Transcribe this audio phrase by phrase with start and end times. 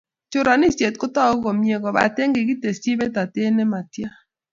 [0.31, 4.09] Choranisyet kotogu komie, kobate kikitesyi betatet ne matya.